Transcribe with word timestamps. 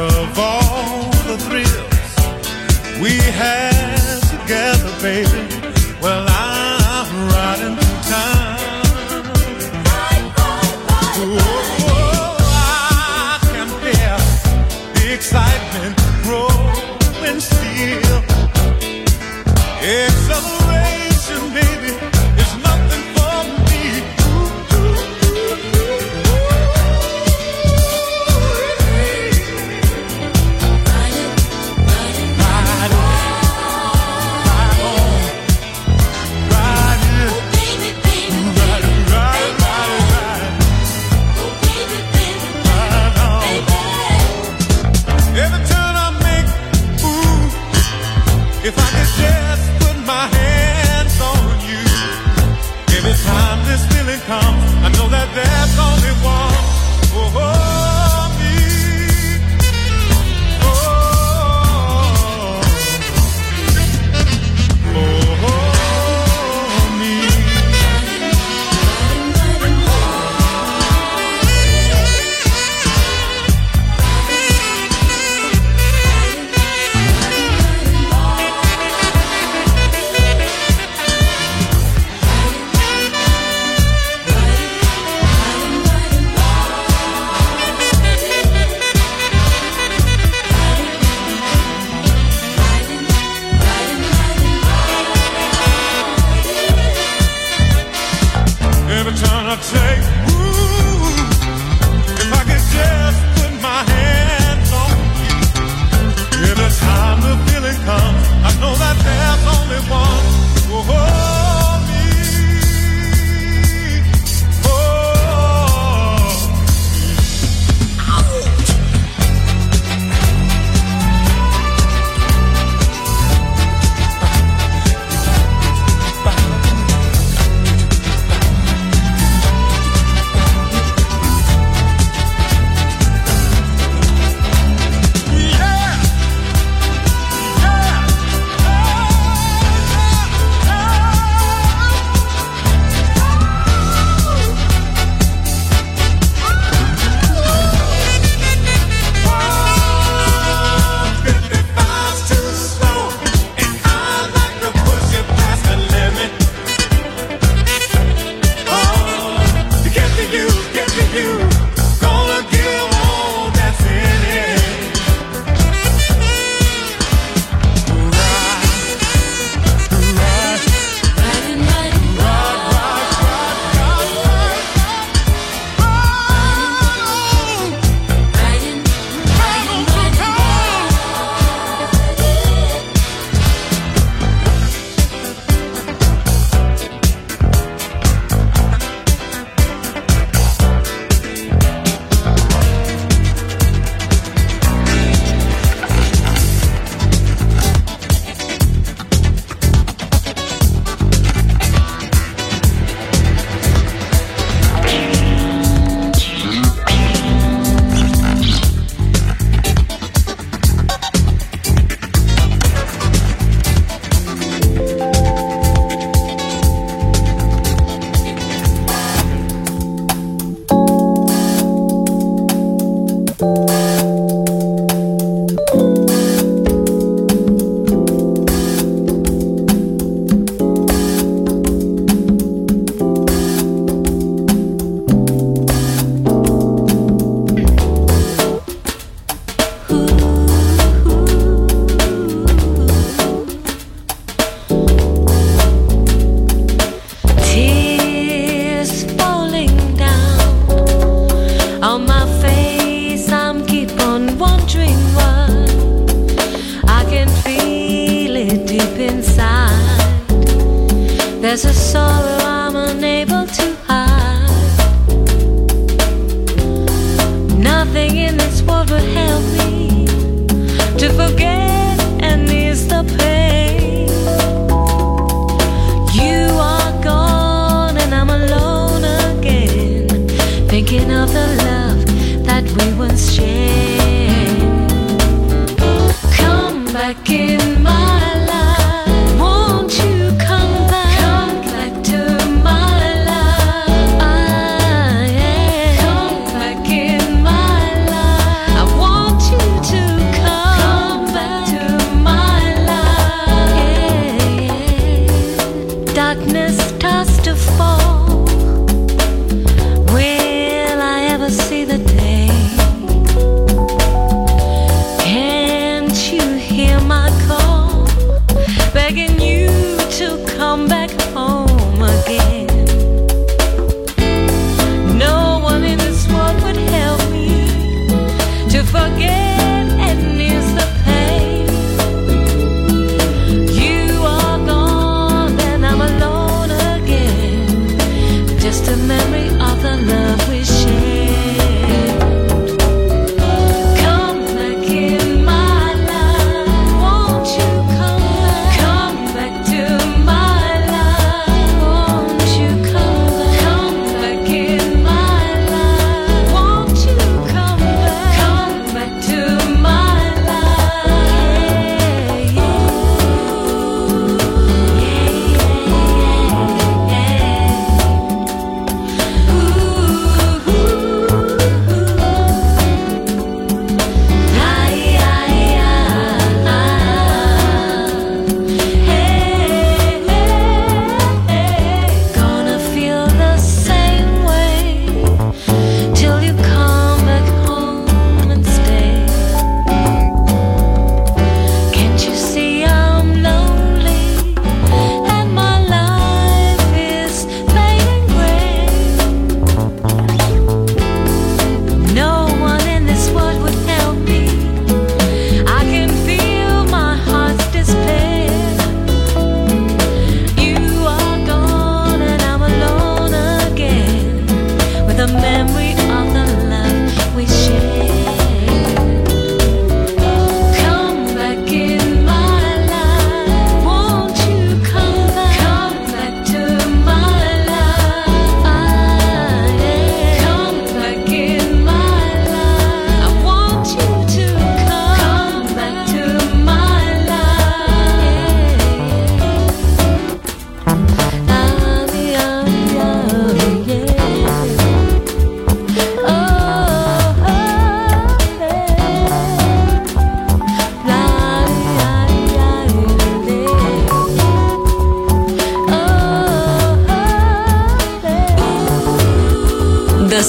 of 0.00 0.38
all 0.38 1.10
the 1.28 1.36
thrills 1.38 3.00
we 3.02 3.16
had 3.18 4.20
together, 4.30 4.92
baby. 5.02 5.59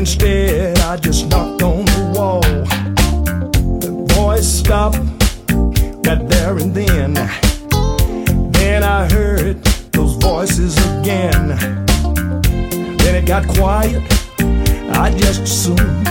instead 0.00 0.78
I 0.78 0.96
just 0.96 1.28
knocked 1.28 1.62
on 1.62 1.84
the 1.84 2.12
wall. 2.16 2.40
The 3.80 4.14
voice 4.14 4.46
stopped 4.46 4.96
right 6.06 6.26
there 6.26 6.56
and 6.56 6.74
then. 6.74 7.12
Then 8.50 8.82
I 8.82 9.06
heard 9.10 9.62
those 9.92 10.14
voices 10.14 10.74
again. 10.96 11.48
Then 12.96 13.14
it 13.14 13.26
got 13.26 13.46
quiet. 13.48 14.02
I 14.96 15.12
just 15.18 15.42
assumed 15.42 16.06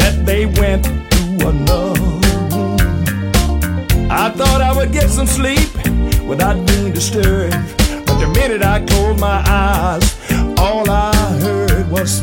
that 0.00 0.24
they 0.24 0.46
went 0.46 0.84
to 0.84 1.48
another 1.48 2.00
room. 2.00 2.80
I 4.10 4.30
thought 4.30 4.62
I 4.62 4.74
would 4.74 4.92
get 4.92 5.10
some 5.10 5.26
sleep 5.26 5.68
without 6.24 6.66
being 6.66 6.94
disturbed. 6.94 7.54
But 8.06 8.18
the 8.18 8.28
minute 8.34 8.62
I 8.62 8.82
closed 8.86 9.20
my 9.20 9.44
eyes, 9.46 10.16
all 10.58 10.90
I 10.90 11.14
heard 11.42 11.90
was. 11.90 12.22